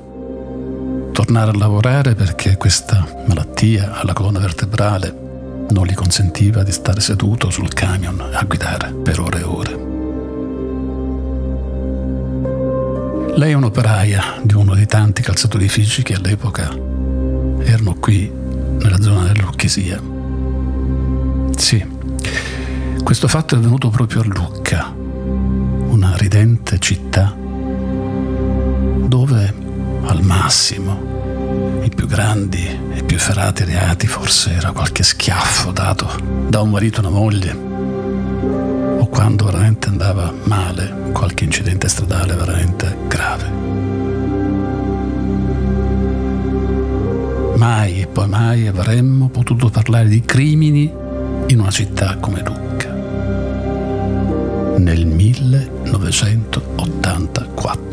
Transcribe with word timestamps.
tornare 1.12 1.53
a 1.53 1.57
lavorare 1.57 2.14
perché 2.14 2.59
questa 2.59 3.25
malattia 3.27 3.98
alla 3.98 4.12
colonna 4.12 4.41
vertebrale 4.41 5.69
non 5.70 5.87
gli 5.87 5.95
consentiva 5.95 6.62
di 6.62 6.73
stare 6.73 7.01
seduto 7.01 7.48
sul 7.48 7.73
camion 7.73 8.23
a 8.31 8.45
guidare 8.45 8.92
per 8.92 9.20
ore 9.20 9.39
e 9.39 9.42
ore. 9.42 9.80
Lei 13.41 13.52
è 13.52 13.55
un'operaia 13.55 14.38
di 14.42 14.52
uno 14.52 14.74
dei 14.74 14.84
tanti 14.84 15.22
calzatorifici 15.22 16.02
che 16.02 16.12
all'epoca 16.12 16.69
erano 17.62 17.94
qui 17.94 18.30
nella 18.30 19.00
zona 19.00 19.28
della 19.28 19.44
Lucchesia. 19.44 19.98
Sì, 21.56 21.83
questo 23.02 23.28
fatto 23.28 23.55
è 23.55 23.58
avvenuto 23.58 23.88
proprio 23.88 24.20
a 24.20 24.24
Lucca, 24.27 24.92
una 24.94 26.16
ridente 26.18 26.78
città 26.78 27.34
dove 29.06 29.55
al 30.02 30.22
massimo 30.22 31.80
i 31.83 31.88
più 31.88 32.06
grandi 32.06 32.68
e 32.92 33.02
più 33.05 33.16
efferati 33.16 33.64
reati 33.64 34.06
forse 34.06 34.52
era 34.52 34.70
qualche 34.72 35.02
schiaffo 35.02 35.72
dato 35.72 36.11
da 36.46 36.61
un 36.61 36.68
marito 36.68 37.00
a 37.00 37.08
una 37.08 37.18
moglie 37.18 37.70
quando 39.21 39.45
veramente 39.45 39.91
andava 39.91 40.33
male 40.45 41.11
qualche 41.13 41.45
incidente 41.45 41.91
stradale 41.91 42.35
veramente 42.35 42.97
grave. 43.07 43.51
Mai 47.55 48.01
e 48.01 48.07
poi 48.07 48.29
mai 48.29 48.67
avremmo 48.67 49.29
potuto 49.29 49.69
parlare 49.69 50.09
di 50.09 50.23
crimini 50.23 50.91
in 51.48 51.61
una 51.61 51.70
città 51.70 52.17
come 52.17 52.42
Lucca 52.42 52.89
nel 54.79 55.05
1984. 55.05 57.89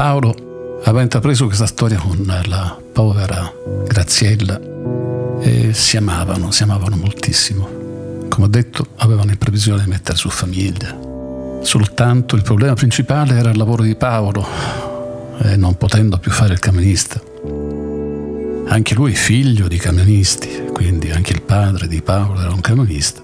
Paolo 0.00 0.80
aveva 0.84 1.02
intrapreso 1.02 1.44
questa 1.44 1.66
storia 1.66 1.98
con 1.98 2.24
la 2.46 2.80
povera 2.90 3.52
Graziella 3.86 4.58
e 5.42 5.74
si 5.74 5.98
amavano, 5.98 6.50
si 6.52 6.62
amavano 6.62 6.96
moltissimo. 6.96 7.68
Come 8.30 8.46
ho 8.46 8.48
detto, 8.48 8.86
avevano 8.96 9.30
in 9.30 9.36
previsione 9.36 9.82
di 9.84 9.90
mettere 9.90 10.16
su 10.16 10.30
famiglia. 10.30 10.98
Soltanto 11.60 12.34
il 12.34 12.40
problema 12.40 12.72
principale 12.72 13.36
era 13.36 13.50
il 13.50 13.58
lavoro 13.58 13.82
di 13.82 13.94
Paolo 13.94 14.48
e 15.42 15.56
non 15.56 15.76
potendo 15.76 16.16
più 16.16 16.30
fare 16.30 16.54
il 16.54 16.60
camionista. 16.60 17.20
Anche 18.68 18.94
lui 18.94 19.14
figlio 19.14 19.68
di 19.68 19.76
camionisti, 19.76 20.62
quindi 20.72 21.10
anche 21.10 21.32
il 21.32 21.42
padre 21.42 21.86
di 21.88 22.00
Paolo 22.00 22.40
era 22.40 22.54
un 22.54 22.62
camionista 22.62 23.20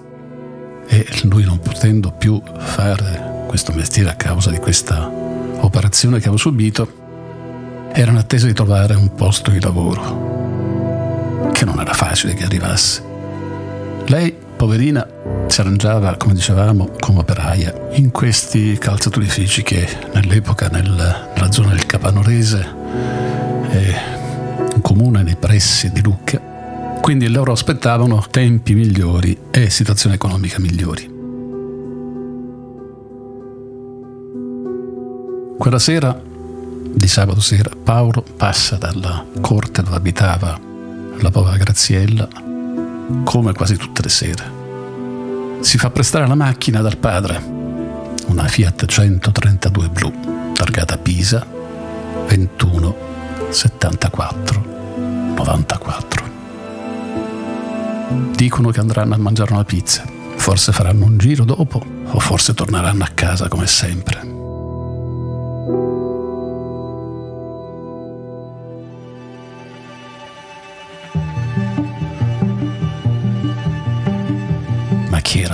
e 0.85 1.07
lui 1.23 1.43
non 1.43 1.57
potendo 1.57 2.11
più 2.11 2.39
fare 2.55 3.45
questo 3.47 3.73
mestiere 3.73 4.11
a 4.11 4.15
causa 4.15 4.51
di 4.51 4.59
questa 4.59 5.25
operazione 5.67 6.17
che 6.17 6.23
avevo 6.23 6.37
subito, 6.37 7.05
era 7.91 8.11
in 8.11 8.17
attesa 8.17 8.47
di 8.47 8.53
trovare 8.53 8.95
un 8.95 9.13
posto 9.13 9.51
di 9.51 9.59
lavoro, 9.59 11.49
che 11.51 11.65
non 11.65 11.79
era 11.79 11.93
facile 11.93 12.33
che 12.33 12.43
arrivasse. 12.43 13.03
Lei, 14.07 14.35
poverina, 14.55 15.07
si 15.47 15.61
arrangiava, 15.61 16.15
come 16.15 16.33
dicevamo, 16.33 16.91
come 16.99 17.19
operaia 17.19 17.89
in 17.91 18.11
questi 18.11 18.77
calzaturifici 18.77 19.63
che 19.63 19.87
nell'epoca 20.13 20.67
nel, 20.67 20.89
nella 21.33 21.51
zona 21.51 21.69
del 21.69 21.85
Capanorese, 21.85 22.67
eh, 23.71 23.95
un 24.73 24.81
comune 24.81 25.23
nei 25.23 25.35
pressi 25.35 25.91
di 25.91 26.01
Lucca, 26.01 26.39
quindi 27.01 27.27
loro 27.29 27.51
aspettavano 27.51 28.25
tempi 28.29 28.73
migliori 28.73 29.37
e 29.51 29.69
situazioni 29.69 30.15
economiche 30.15 30.59
migliori. 30.59 31.16
Quella 35.57 35.79
sera, 35.79 36.17
di 36.23 37.07
sabato 37.07 37.41
sera, 37.41 37.71
Paolo 37.83 38.23
passa 38.37 38.75
dalla 38.75 39.25
corte 39.41 39.81
dove 39.81 39.95
abitava 39.95 40.57
la 41.19 41.31
povera 41.31 41.57
Graziella, 41.57 42.27
come 43.23 43.53
quasi 43.53 43.75
tutte 43.75 44.03
le 44.03 44.09
sere. 44.09 44.51
Si 45.61 45.79
fa 45.79 45.89
prestare 45.89 46.27
la 46.27 46.35
macchina 46.35 46.81
dal 46.81 46.97
padre, 46.97 47.41
una 48.27 48.47
Fiat 48.47 48.85
132 48.85 49.89
blu, 49.89 50.51
targata 50.53 50.97
Pisa 50.97 51.43
21 52.27 52.95
74 53.49 55.33
94. 55.33 56.25
Dicono 58.35 58.69
che 58.69 58.79
andranno 58.79 59.15
a 59.15 59.17
mangiare 59.17 59.53
una 59.53 59.63
pizza, 59.63 60.03
forse 60.35 60.71
faranno 60.71 61.05
un 61.05 61.17
giro 61.17 61.43
dopo 61.45 61.83
o 62.03 62.19
forse 62.19 62.53
torneranno 62.53 63.03
a 63.03 63.11
casa 63.13 63.47
come 63.47 63.65
sempre. 63.65 64.36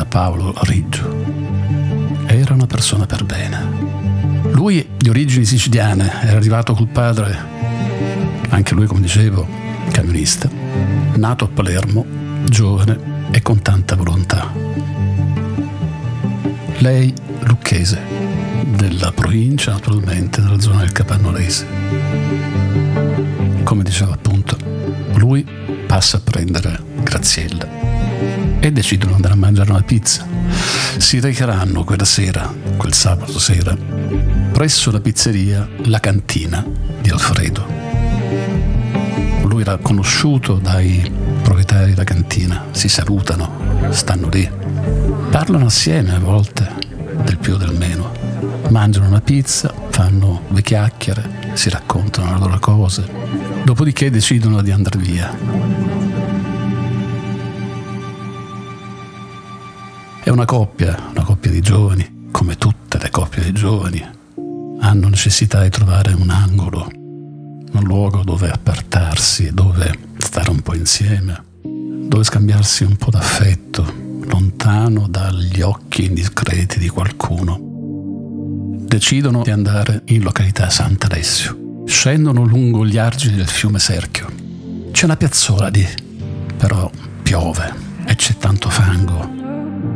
Paolo 0.05 0.53
Riggio. 0.61 1.25
Era 2.25 2.53
una 2.53 2.65
persona 2.65 3.05
per 3.05 3.23
bene. 3.23 4.51
Lui, 4.51 4.87
di 4.97 5.09
origini 5.09 5.45
siciliane, 5.45 6.21
era 6.23 6.37
arrivato 6.37 6.73
col 6.73 6.87
padre, 6.87 7.37
anche 8.49 8.73
lui, 8.73 8.85
come 8.85 9.01
dicevo, 9.01 9.47
camionista, 9.91 10.49
nato 11.15 11.45
a 11.45 11.47
Palermo, 11.47 12.05
giovane 12.45 13.29
e 13.31 13.41
con 13.41 13.61
tanta 13.61 13.95
volontà. 13.95 14.51
Lei, 16.77 17.13
lucchese, 17.41 17.99
della 18.75 19.11
provincia, 19.11 19.71
naturalmente, 19.71 20.41
nella 20.41 20.59
zona 20.59 20.79
del 20.79 20.91
Capannolese. 20.91 21.65
Come 23.63 23.83
diceva 23.83 24.13
appunto, 24.13 24.57
lui 25.15 25.45
passa 25.87 26.17
a 26.17 26.21
prendere 26.21 26.81
Graziella 27.01 27.92
e 28.59 28.71
decidono 28.71 29.11
di 29.11 29.15
andare 29.15 29.33
a 29.33 29.37
mangiare 29.37 29.71
una 29.71 29.81
pizza. 29.81 30.25
Si 30.97 31.19
recheranno 31.19 31.83
quella 31.83 32.05
sera, 32.05 32.53
quel 32.77 32.93
sabato 32.93 33.39
sera, 33.39 33.75
presso 34.51 34.91
la 34.91 34.99
pizzeria 34.99 35.67
La 35.85 35.99
Cantina 35.99 36.65
di 37.01 37.09
Alfredo. 37.09 37.65
Lui 39.43 39.61
era 39.61 39.77
conosciuto 39.77 40.55
dai 40.55 41.11
proprietari 41.41 41.91
della 41.91 42.05
cantina, 42.05 42.65
si 42.71 42.87
salutano, 42.87 43.89
stanno 43.89 44.29
lì, 44.29 44.49
parlano 45.29 45.65
assieme 45.65 46.15
a 46.15 46.19
volte, 46.19 46.71
del 47.23 47.37
più 47.37 47.53
o 47.55 47.57
del 47.57 47.75
meno, 47.75 48.11
mangiano 48.69 49.07
una 49.07 49.21
pizza, 49.21 49.73
fanno 49.89 50.43
due 50.47 50.61
chiacchiere, 50.61 51.51
si 51.53 51.69
raccontano 51.69 52.33
le 52.33 52.39
loro 52.39 52.59
cose, 52.59 53.05
dopodiché 53.63 54.09
decidono 54.09 54.61
di 54.61 54.71
andare 54.71 54.97
via. 54.97 55.82
È 60.23 60.29
una 60.29 60.45
coppia, 60.45 61.09
una 61.09 61.25
coppia 61.25 61.51
di 61.51 61.59
giovani, 61.59 62.27
come 62.31 62.55
tutte 62.55 62.97
le 62.97 63.09
coppie 63.09 63.43
di 63.43 63.51
giovani, 63.51 64.01
hanno 64.79 65.09
necessità 65.09 65.61
di 65.61 65.69
trovare 65.69 66.13
un 66.13 66.29
angolo, 66.29 66.89
un 66.89 67.83
luogo 67.83 68.23
dove 68.23 68.49
appartarsi, 68.49 69.53
dove 69.53 69.93
stare 70.17 70.49
un 70.49 70.61
po' 70.61 70.75
insieme, 70.75 71.43
dove 71.61 72.23
scambiarsi 72.23 72.85
un 72.85 72.95
po' 72.95 73.09
d'affetto, 73.09 73.85
lontano 74.21 75.09
dagli 75.09 75.59
occhi 75.59 76.05
indiscreti 76.05 76.79
di 76.79 76.87
qualcuno. 76.87 77.59
Decidono 78.79 79.41
di 79.41 79.51
andare 79.51 80.03
in 80.05 80.23
località 80.23 80.69
Sant'Alessio. 80.69 81.83
Scendono 81.85 82.45
lungo 82.45 82.85
gli 82.85 82.97
argini 82.97 83.35
del 83.35 83.49
fiume 83.49 83.79
Serchio. 83.79 84.31
C'è 84.89 85.03
una 85.03 85.17
piazzola 85.17 85.67
lì, 85.67 85.85
però 86.55 86.89
piove 87.21 87.73
e 88.05 88.15
c'è 88.15 88.37
tanto 88.37 88.69
fango. 88.69 89.42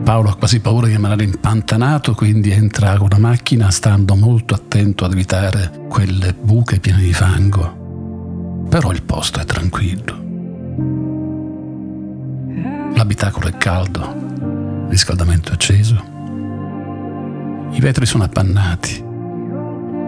Paolo 0.07 0.30
ha 0.30 0.38
quasi 0.38 0.62
paura 0.62 0.88
di 0.88 0.94
rimanere 0.94 1.25
impantanato, 1.25 2.13
quindi 2.13 2.50
entra 2.50 2.95
con 2.95 3.09
la 3.09 3.18
macchina 3.18 3.69
stando 3.69 4.15
molto 4.15 4.54
attento 4.54 5.04
ad 5.04 5.12
evitare 5.12 5.81
quelle 5.89 6.33
buche 6.33 6.80
piene 6.80 7.01
di 7.01 7.12
fango. 7.12 8.63
Però 8.69 8.94
il 8.94 9.04
posto 9.04 9.42
è 9.42 9.44
tranquillo. 9.44 10.15
L'abitacolo 12.95 13.50
è 13.50 13.57
caldo, 13.57 14.00
il 14.86 14.86
riscaldamento 14.88 15.51
è 15.51 15.56
acceso. 15.56 16.01
I 17.71 17.80
vetri 17.81 18.06
sono 18.06 18.24
appannati. 18.24 19.04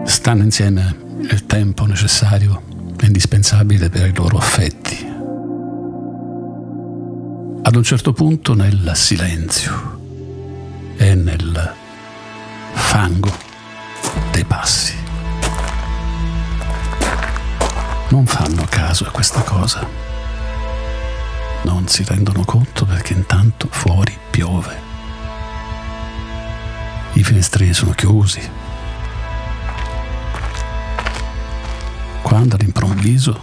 Stanno 0.04 0.42
insieme 0.42 0.96
il 1.30 1.44
tempo 1.44 1.84
necessario 1.84 2.62
e 2.98 3.04
indispensabile 3.04 3.90
per 3.90 4.08
i 4.08 4.14
loro 4.14 4.38
affetti. 4.38 5.19
Ad 7.70 7.76
un 7.76 7.84
certo 7.84 8.12
punto 8.12 8.54
nel 8.54 8.90
silenzio 8.96 10.00
e 10.96 11.14
nel 11.14 11.72
fango 12.72 13.32
dei 14.32 14.42
passi. 14.44 14.92
Non 18.08 18.26
fanno 18.26 18.66
caso 18.68 19.04
a 19.06 19.12
questa 19.12 19.42
cosa 19.42 19.86
non 21.62 21.86
si 21.86 22.02
rendono 22.02 22.44
conto 22.44 22.84
perché 22.84 23.12
intanto 23.12 23.68
fuori 23.70 24.18
piove. 24.30 24.78
I 27.12 27.22
finestrini 27.22 27.72
sono 27.72 27.92
chiusi. 27.92 28.40
Quando 32.22 32.56
all'improvviso 32.56 33.40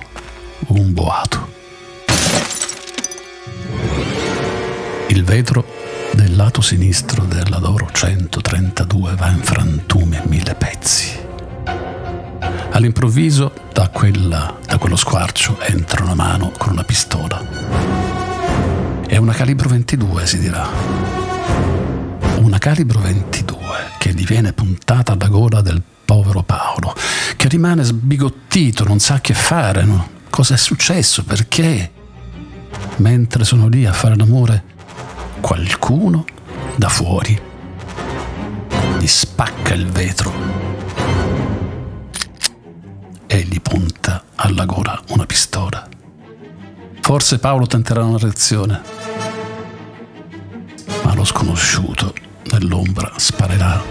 un 0.68 0.92
boato. 0.94 1.57
Il 5.10 5.24
vetro 5.24 5.66
del 6.14 6.36
lato 6.36 6.62
sinistro 6.62 7.24
della 7.24 7.60
loro 7.60 7.90
132 7.92 9.16
va 9.16 9.30
in 9.30 9.40
frantumi 9.40 10.18
a 10.18 10.24
mille 10.26 10.54
pezzi. 10.56 11.18
All'improvviso, 12.72 13.54
da, 13.72 13.90
quella, 13.90 14.60
da 14.66 14.78
quello 14.78 14.96
squarcio, 14.96 15.60
entra 15.62 16.04
una 16.04 16.14
mano 16.14 16.52
con 16.58 16.74
una 16.74 16.84
pistola. 16.84 17.42
È 19.08 19.16
una 19.18 19.34
calibro 19.34 19.70
22, 19.70 20.26
si 20.28 20.40
dirà. 20.40 20.68
Una 22.40 22.58
calibro 22.58 23.00
22 23.00 23.58
che 23.98 24.14
diviene 24.14 24.54
puntata 24.54 25.14
alla 25.14 25.28
gola 25.28 25.62
del 25.62 25.82
povero 26.06 26.44
Paolo, 26.44 26.94
che 27.36 27.48
rimane 27.48 27.84
sbigottito, 27.84 28.84
non 28.84 29.00
sa 29.00 29.20
che 29.22 29.34
fare, 29.34 29.84
no? 29.84 30.10
Cosa 30.30 30.54
è 30.54 30.58
successo? 30.58 31.24
Perché? 31.24 31.92
Mentre 32.98 33.44
sono 33.44 33.68
lì 33.68 33.86
a 33.86 33.94
fare 33.94 34.16
l'amore, 34.16 34.76
qualcuno 35.40 36.26
da 36.76 36.90
fuori 36.90 37.42
gli 39.00 39.08
spacca 39.08 39.74
il 39.74 39.88
vetro 39.88 40.32
e 43.28 43.42
gli 43.42 43.60
punta 43.62 44.24
alla 44.36 44.66
gola 44.66 45.02
una 45.10 45.26
pistola. 45.26 45.88
Forse 47.02 47.40
Paolo 47.40 47.68
tenterà 47.68 48.04
una 48.04 48.18
reazione, 48.18 48.82
lo 51.18 51.26
sconosciuto 51.26 52.14
nell'ombra 52.52 53.12
sparerà. 53.16 53.82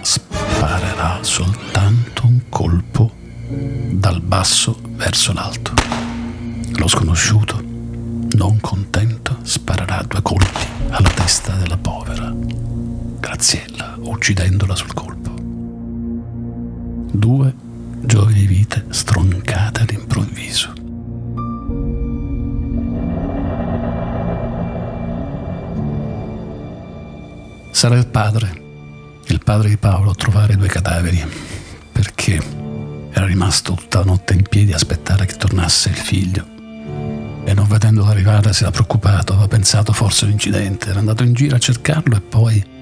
Sparerà 0.00 1.18
soltanto 1.20 2.26
un 2.26 2.40
colpo 2.48 3.12
dal 3.48 4.20
basso 4.20 4.76
verso 4.96 5.32
l'alto. 5.32 5.72
Lo 6.72 6.88
sconosciuto, 6.88 7.59
Graziella, 13.40 13.96
uccidendola 13.96 14.76
sul 14.76 14.92
colpo. 14.92 15.30
Due 17.10 17.54
giovani 18.02 18.44
vite 18.44 18.84
stroncate 18.90 19.80
all'improvviso. 19.80 20.74
Sarà 27.70 27.96
il 27.96 28.06
padre, 28.08 28.62
il 29.28 29.40
padre 29.42 29.70
di 29.70 29.78
Paolo, 29.78 30.10
a 30.10 30.14
trovare 30.14 30.52
i 30.52 30.56
due 30.56 30.68
cadaveri, 30.68 31.24
perché 31.92 32.42
era 33.10 33.24
rimasto 33.24 33.72
tutta 33.72 34.00
la 34.00 34.04
notte 34.04 34.34
in 34.34 34.42
piedi 34.42 34.72
a 34.72 34.76
aspettare 34.76 35.24
che 35.24 35.36
tornasse 35.36 35.88
il 35.88 35.96
figlio. 35.96 36.44
E 37.44 37.54
non 37.54 37.66
vedendolo 37.68 38.10
arrivare 38.10 38.52
si 38.52 38.64
era 38.64 38.70
preoccupato, 38.70 39.32
aveva 39.32 39.48
pensato 39.48 39.94
forse 39.94 40.26
un 40.26 40.32
incidente, 40.32 40.90
era 40.90 40.98
andato 40.98 41.22
in 41.22 41.32
giro 41.32 41.56
a 41.56 41.58
cercarlo 41.58 42.16
e 42.16 42.20
poi 42.20 42.78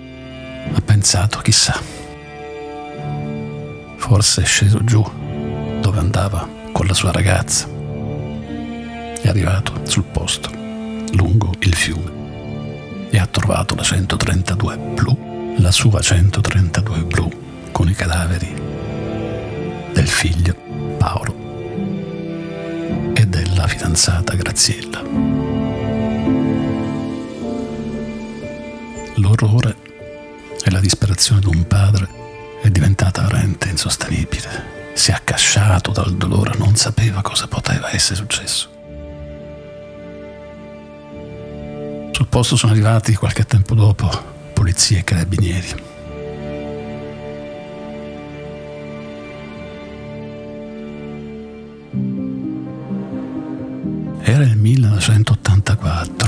ha 0.73 0.81
pensato, 0.81 1.39
chissà, 1.41 1.81
forse 3.97 4.43
è 4.43 4.45
sceso 4.45 4.83
giù 4.85 5.05
dove 5.81 5.99
andava 5.99 6.49
con 6.73 6.87
la 6.87 6.95
sua 6.95 7.13
ragazza. 7.13 7.67
È 9.21 9.29
arrivato 9.29 9.81
sul 9.85 10.05
posto, 10.05 10.51
lungo 11.13 11.53
il 11.61 11.75
fiume 11.75 13.09
e 13.11 13.19
ha 13.19 13.27
trovato 13.27 13.75
la 13.75 13.83
132 13.83 14.77
blu, 14.77 15.55
la 15.59 15.71
sua 15.71 16.01
132 16.01 17.03
blu 17.05 17.31
con 17.73 17.89
i 17.89 17.95
cadaveri 17.95 18.55
del 19.93 20.07
figlio 20.09 20.55
Paolo 20.99 21.35
e 23.15 23.27
della 23.27 23.67
fidanzata 23.67 24.35
Graziella. 24.35 25.03
L'orrore 29.17 29.78
di 31.19 31.47
un 31.47 31.67
padre 31.67 32.09
è 32.63 32.71
diventata 32.71 33.23
veramente 33.23 33.69
insostenibile. 33.69 34.93
Si 34.95 35.11
è 35.11 35.15
accasciato 35.15 35.91
dal 35.91 36.15
dolore, 36.15 36.57
non 36.57 36.77
sapeva 36.77 37.23
cosa 37.23 37.49
poteva 37.49 37.93
essere 37.93 38.15
successo. 38.15 38.69
Sul 42.13 42.27
posto 42.29 42.55
sono 42.55 42.71
arrivati 42.73 43.17
qualche 43.17 43.45
tempo 43.45 43.75
dopo 43.75 44.09
polizia 44.53 44.99
e 44.99 45.05
carabinieri. 45.05 45.83
Era 54.23 54.45
il 54.45 54.57
1984 54.57 56.28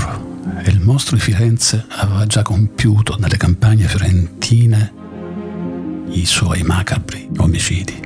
mostro 0.91 1.15
di 1.15 1.21
Firenze 1.21 1.85
aveva 1.87 2.25
già 2.25 2.41
compiuto 2.41 3.15
nelle 3.17 3.37
campagne 3.37 3.87
fiorentine 3.87 4.93
i 6.09 6.25
suoi 6.25 6.63
macabri 6.63 7.29
omicidi. 7.37 7.97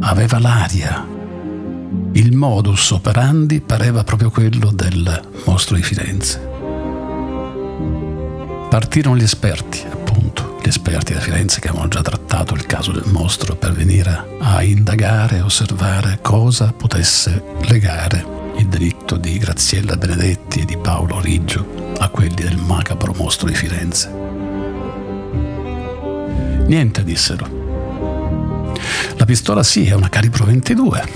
Aveva 0.00 0.38
l'aria 0.38 1.06
il 2.12 2.36
modus 2.36 2.90
operandi 2.90 3.62
pareva 3.62 4.04
proprio 4.04 4.30
quello 4.30 4.70
del 4.70 5.28
mostro 5.46 5.74
di 5.74 5.82
Firenze. 5.82 6.38
Partirono 8.68 9.16
gli 9.16 9.22
esperti, 9.22 9.86
appunto, 9.90 10.58
gli 10.62 10.68
esperti 10.68 11.14
da 11.14 11.20
Firenze 11.20 11.60
che 11.60 11.68
avevano 11.68 11.88
già 11.88 12.02
trattato 12.02 12.52
il 12.52 12.66
caso 12.66 12.92
del 12.92 13.06
mostro 13.06 13.56
per 13.56 13.72
venire 13.72 14.36
a 14.38 14.62
indagare 14.62 15.38
e 15.38 15.40
osservare 15.40 16.18
cosa 16.20 16.74
potesse 16.76 17.42
legare 17.68 18.47
il 18.58 18.66
delitto 18.66 19.16
di 19.16 19.38
Graziella 19.38 19.96
Benedetti 19.96 20.60
e 20.60 20.64
di 20.64 20.76
Paolo 20.76 21.20
Riggio 21.20 21.94
a 21.98 22.08
quelli 22.08 22.34
del 22.34 22.56
macabro 22.56 23.14
mostro 23.16 23.48
di 23.48 23.54
Firenze. 23.54 24.10
Niente, 26.66 27.04
dissero. 27.04 28.76
La 29.16 29.24
pistola 29.24 29.62
sì, 29.62 29.86
è 29.86 29.94
una 29.94 30.08
calibro 30.08 30.44
22, 30.44 31.08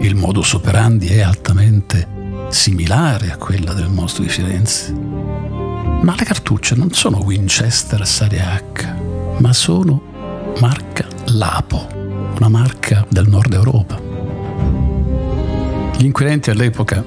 il 0.00 0.14
modus 0.14 0.54
operandi 0.54 1.08
è 1.08 1.20
altamente 1.20 2.46
similare 2.50 3.30
a 3.30 3.36
quella 3.36 3.72
del 3.72 3.88
mostro 3.88 4.22
di 4.22 4.28
Firenze. 4.28 4.92
Ma 4.92 6.14
le 6.16 6.24
cartucce 6.24 6.74
non 6.74 6.92
sono 6.92 7.18
Winchester 7.18 8.06
Serie 8.06 8.40
H, 8.40 9.38
ma 9.38 9.52
sono 9.52 10.54
marca 10.60 11.06
Lapo, 11.26 11.86
una 12.36 12.48
marca 12.48 13.04
del 13.08 13.28
nord 13.28 13.52
Europa. 13.52 14.07
Gli 15.98 16.04
inquirenti 16.04 16.50
all'epoca 16.50 17.04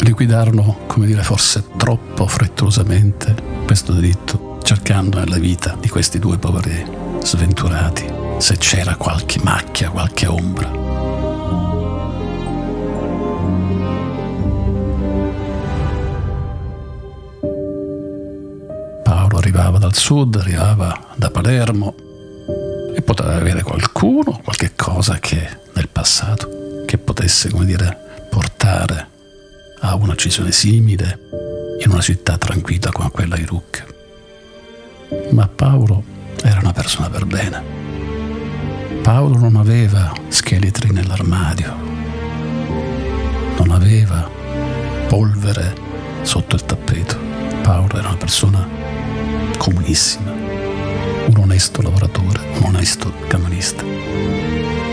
liquidarono, 0.00 0.78
come 0.86 1.06
dire, 1.06 1.22
forse 1.22 1.64
troppo 1.76 2.26
frettolosamente 2.26 3.34
questo 3.66 3.92
delitto, 3.92 4.58
cercando 4.62 5.18
nella 5.18 5.38
vita 5.38 5.76
di 5.78 5.88
questi 5.88 6.18
due 6.18 6.38
poveri 6.38 6.84
sventurati 7.22 8.06
se 8.38 8.56
c'era 8.58 8.94
qualche 8.94 9.40
macchia, 9.42 9.90
qualche 9.90 10.26
ombra. 10.26 10.82
arrivava 19.42 19.78
dal 19.78 19.94
sud, 19.94 20.36
arrivava 20.36 21.08
da 21.16 21.30
Palermo 21.30 21.94
e 22.94 23.02
poteva 23.02 23.34
avere 23.34 23.62
qualcuno, 23.62 24.40
qualche 24.42 24.72
cosa 24.76 25.18
che 25.18 25.48
nel 25.74 25.88
passato, 25.88 26.84
che 26.86 26.96
potesse, 26.96 27.50
come 27.50 27.64
dire, 27.64 28.11
portare 28.32 29.08
a 29.80 29.94
un'uccisione 29.94 30.52
simile 30.52 31.18
in 31.84 31.90
una 31.90 32.00
città 32.00 32.38
tranquilla 32.38 32.90
come 32.90 33.10
quella 33.10 33.36
di 33.36 33.44
Lucca. 33.44 33.84
Ma 35.32 35.46
Paolo 35.48 36.02
era 36.42 36.60
una 36.60 36.72
persona 36.72 37.10
per 37.10 37.26
bene. 37.26 37.62
Paolo 39.02 39.36
non 39.36 39.56
aveva 39.56 40.14
scheletri 40.28 40.92
nell'armadio, 40.92 41.74
non 43.58 43.70
aveva 43.70 44.30
polvere 45.08 45.74
sotto 46.22 46.56
il 46.56 46.64
tappeto. 46.64 47.18
Paolo 47.60 47.98
era 47.98 48.08
una 48.08 48.16
persona 48.16 48.66
comunissima, 49.58 50.30
un 50.30 51.36
onesto 51.36 51.82
lavoratore, 51.82 52.40
un 52.60 52.64
onesto 52.64 53.12
camionista. 53.26 53.84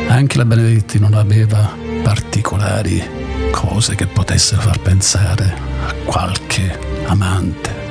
Anche 0.09 0.37
la 0.37 0.45
Benedetti 0.45 0.99
non 0.99 1.13
aveva 1.13 1.73
particolari 2.03 3.28
cose 3.51 3.95
che 3.95 4.07
potessero 4.07 4.61
far 4.61 4.79
pensare 4.79 5.55
a 5.85 5.93
qualche 6.05 6.79
amante. 7.05 7.87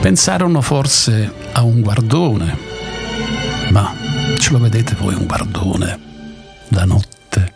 Pensarono 0.00 0.60
forse 0.60 1.32
a 1.52 1.62
un 1.62 1.80
guardone, 1.80 2.58
ma 3.70 3.94
ce 4.38 4.50
lo 4.50 4.58
vedete 4.58 4.96
voi 4.96 5.14
un 5.14 5.26
guardone 5.26 6.10
la 6.68 6.84
notte 6.84 7.52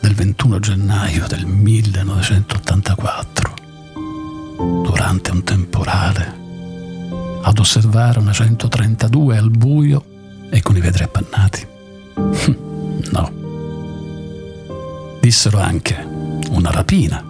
del 0.00 0.14
21 0.14 0.58
gennaio 0.60 1.26
del 1.26 1.46
1984, 1.46 3.54
durante 4.82 5.30
un 5.30 5.42
temporale 5.44 6.36
ad 7.42 7.58
osservare 7.58 8.18
una 8.18 8.32
132 8.32 9.36
al 9.36 9.50
buio 9.50 10.02
e 10.50 10.62
con 10.62 10.76
i 10.76 10.80
vetri 10.80 11.04
appannati? 11.04 11.66
no. 13.12 13.37
Dissero 15.20 15.58
anche 15.58 15.94
una 16.50 16.70
rapina. 16.70 17.22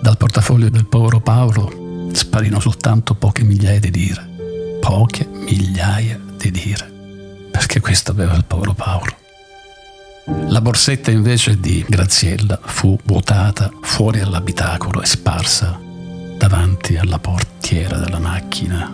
Dal 0.00 0.16
portafoglio 0.16 0.68
del 0.68 0.86
povero 0.86 1.20
Paolo 1.20 2.10
sparino 2.12 2.60
soltanto 2.60 3.14
poche 3.14 3.44
migliaia 3.44 3.80
di 3.80 3.90
lire. 3.90 4.28
Poche 4.80 5.26
migliaia 5.26 6.20
di 6.36 6.50
lire. 6.50 6.92
Perché 7.50 7.80
questo 7.80 8.10
aveva 8.10 8.34
il 8.34 8.44
povero 8.44 8.74
Paolo. 8.74 9.16
La 10.48 10.60
borsetta 10.60 11.10
invece 11.10 11.60
di 11.60 11.84
Graziella 11.88 12.58
fu 12.62 12.98
vuotata 13.04 13.70
fuori 13.80 14.20
all'abitacolo 14.20 15.00
e 15.00 15.06
sparsa 15.06 15.78
davanti 16.36 16.96
alla 16.96 17.18
portiera 17.18 17.98
della 17.98 18.18
macchina, 18.18 18.92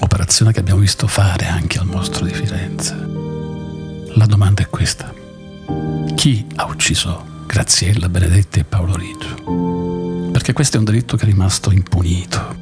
operazione 0.00 0.52
che 0.52 0.60
abbiamo 0.60 0.80
visto 0.80 1.06
fare 1.06 1.46
anche 1.46 1.78
al 1.78 1.86
mostro 1.86 2.24
di 2.24 2.34
Firenze. 2.34 2.94
La 4.14 4.26
domanda 4.26 4.62
è 4.62 4.68
questa. 4.68 5.19
Chi 6.14 6.44
ha 6.56 6.66
ucciso 6.66 7.24
Graziella, 7.46 8.08
Benedetti 8.08 8.60
e 8.60 8.64
Paolo 8.64 8.94
Riggio? 8.96 10.30
Perché 10.30 10.52
questo 10.52 10.76
è 10.76 10.78
un 10.78 10.84
delitto 10.84 11.16
che 11.16 11.22
è 11.22 11.26
rimasto 11.26 11.70
impunito. 11.70 12.56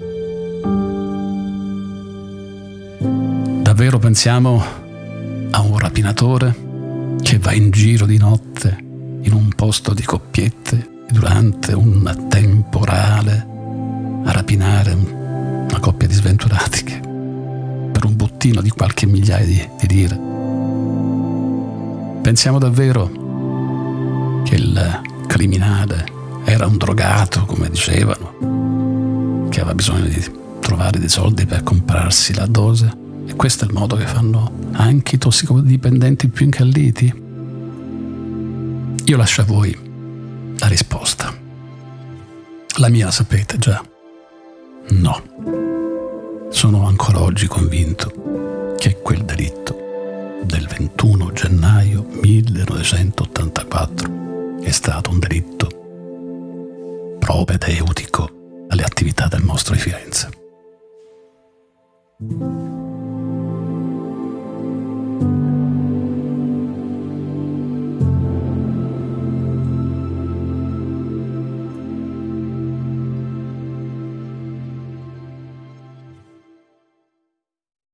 Davvero 3.63 3.99
pensiamo 3.99 4.63
a 5.51 5.61
un 5.61 5.79
rapinatore 5.79 7.17
che 7.21 7.39
va 7.39 7.53
in 7.53 7.71
giro 7.71 8.07
di 8.07 8.17
notte 8.17 8.77
in 9.23 9.33
un 9.33 9.49
posto 9.55 9.93
di 9.93 10.03
coppiette 10.03 11.05
durante 11.11 11.73
un 11.73 12.27
temporale 12.29 13.47
a 14.25 14.33
rapinare 14.33 14.93
una 14.93 15.81
coppia 15.81 16.07
di 16.07 16.15
sventurati 16.15 16.83
che 16.85 17.01
per 17.93 18.05
un 18.05 18.15
bottino 18.15 18.61
di 18.61 18.71
qualche 18.71 19.07
migliaia 19.07 19.45
di, 19.45 19.69
di 19.81 19.87
lire. 19.95 20.21
Pensiamo 22.23 22.59
davvero 22.59 23.27
che 24.45 24.55
il 24.55 25.01
criminale 25.27 26.17
era 26.45 26.67
un 26.67 26.77
drogato, 26.77 27.45
come 27.45 27.69
dicevano, 27.69 29.47
che 29.51 29.61
aveva 29.61 29.75
bisogno 29.75 30.07
di 30.07 30.25
trovare 30.61 30.99
dei 30.99 31.09
soldi 31.09 31.47
per 31.47 31.63
comprarsi 31.63 32.35
la 32.35 32.47
dose? 32.47 33.07
E 33.27 33.35
questo 33.37 33.65
è 33.65 33.69
il 33.69 33.75
modo 33.75 33.97
che 33.97 34.07
fanno 34.07 34.51
anche 34.73 35.17
i 35.17 35.19
tossicodipendenti 35.19 36.29
più 36.29 36.47
incalliti? 36.47 37.27
Io 39.05 39.17
lascio 39.17 39.43
a 39.43 39.45
voi 39.45 39.77
la 40.59 40.67
risposta. 40.67 41.35
La 42.79 42.89
mia 42.89 43.07
la 43.07 43.11
sapete 43.11 43.59
già. 43.59 43.83
No. 44.91 45.23
Sono 46.51 46.87
ancora 46.87 47.21
oggi 47.21 47.47
convinto 47.47 48.75
che 48.79 49.01
quel 49.03 49.25
delitto 49.25 49.77
del 50.45 50.67
21 50.67 51.33
gennaio 51.33 52.07
1984 52.23 54.18
è 54.69 54.73
stato 54.73 55.11
un 55.11 55.19
delitto 55.19 55.67
propedeutico 57.19 58.67
alle 58.69 58.83
attività 58.83 59.27
del 59.27 59.43
mostro 59.43 59.75
di 59.75 59.81
Firenze. 59.81 60.29